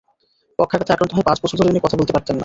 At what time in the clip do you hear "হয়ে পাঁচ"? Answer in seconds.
1.13-1.37